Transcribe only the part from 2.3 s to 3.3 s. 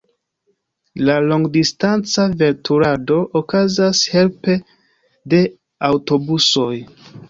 veturado